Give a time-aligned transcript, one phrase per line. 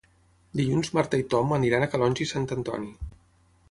[0.61, 2.95] Dilluns na Marta i en Tom iran a Calonge i Sant Antoni.